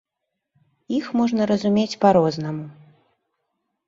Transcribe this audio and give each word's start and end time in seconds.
Іх 0.99 1.05
можна 1.19 1.41
разумець 1.51 1.99
па-рознаму. 2.05 2.65